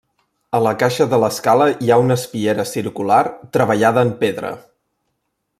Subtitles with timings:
[0.59, 3.21] A la caixa de l'escala hi ha una espiera circular
[3.59, 4.55] treballada en pedra.